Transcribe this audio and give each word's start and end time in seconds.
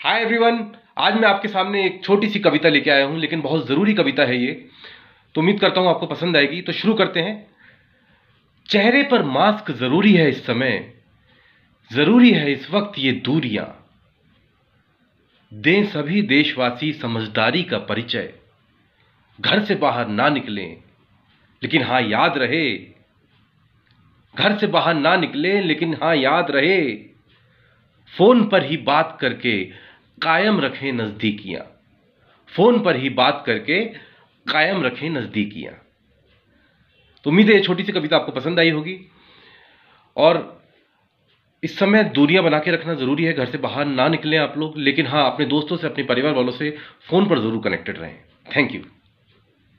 Hi 0.00 0.22
everyone 0.22 0.72
आज 0.98 1.14
मैं 1.14 1.28
आपके 1.28 1.48
सामने 1.48 1.84
एक 1.86 2.04
छोटी 2.04 2.28
सी 2.28 2.38
कविता 2.38 2.68
लेके 2.68 2.90
आया 2.90 3.04
हूँ, 3.06 3.18
लेकिन 3.18 3.40
बहुत 3.40 3.66
ज़रूरी 3.66 3.94
कविता 3.94 4.22
है 4.22 4.36
ये। 4.36 4.52
तो 5.34 5.40
उम्मीद 5.40 5.60
करता 5.60 5.80
हूँ 5.80 5.88
आपको 5.88 6.06
पसंद 6.06 6.36
आएगी। 6.36 6.62
तो 6.62 6.72
शुरू 6.72 6.94
करते 6.94 7.20
हैं। 7.20 7.46
चेहरे 8.68 9.02
पर 9.02 9.22
मास्क 9.22 9.70
ज़रूरी 9.70 10.12
है 10.12 10.28
इस 10.28 10.46
समय। 10.46 10.94
ज़रूरी 11.92 12.30
है 12.30 12.52
इस 12.52 12.70
वक्त 12.70 12.98
ये 12.98 13.12
दूरियाँ। 13.12 13.66
दें 15.54 15.84
सभी 15.84 16.22
देशवासी 16.22 16.92
समझदारी 16.92 17.62
का 17.62 17.78
परिचय। 17.78 18.32
घर 19.40 19.64
से 19.64 19.74
बाहर 19.74 20.08
ना 20.08 20.28
निकलें, 20.28 20.76
लेकिन 21.62 21.82
हाँ 21.82 22.02
याद 22.02 22.38
रहे। 22.38 22.76
घर 24.36 24.58
से 24.58 24.66
बाहर 24.66 24.94
ना 24.94 25.16
निकलें, 25.16 25.62
लेकिन 25.62 25.96
हाँ 26.02 26.16
याद 26.16 26.50
रहे। 26.50 27.10
फ़ोन 28.12 28.48
पर 28.48 28.64
ही 28.64 28.76
बात 28.76 29.18
करके 29.20 29.89
कायम 30.22 30.60
रखें 30.60 30.92
नज़दीकियाँ। 30.92 31.64
फ़ोन 32.52 32.80
पर 32.82 32.96
ही 32.96 33.08
बात 33.10 33.42
करके 33.46 33.84
कायम 34.46 34.82
रखें 34.82 35.08
नज़दीकियाँ। 35.10 35.74
तो 37.24 37.30
उम्मीद 37.30 37.50
है 37.50 37.60
छोटी 37.60 37.84
सी 37.84 37.92
कविता 37.92 38.16
आपको 38.16 38.32
पसंद 38.32 38.58
आई 38.58 38.70
होगी। 38.70 38.98
और 40.16 40.62
इस 41.62 41.78
समय 41.78 42.04
दूरियाँ 42.04 42.44
बना 42.44 42.58
के 42.58 42.70
रखना 42.70 42.94
ज़रूरी 42.94 43.24
है, 43.24 43.32
घर 43.32 43.46
से 43.46 43.58
बाहर 43.58 43.86
ना 43.86 44.08
निकलें 44.08 44.38
आप 44.38 44.54
लोग। 44.58 44.78
लेकिन 44.78 45.06
हाँ 45.06 45.24
अपने 45.32 45.46
दोस्तों 45.46 45.76
से, 45.76 45.86
अपने 45.86 46.04
परिवार 46.04 46.34
वालों 46.34 46.52
से 46.52 46.70
फ़ोन 47.08 47.28
पर 47.28 47.38
ज़रूर 47.38 47.62
कनेक्टेड 47.64 47.98
रहें। 47.98 48.16
Thank 48.56 48.74
you 48.74 48.80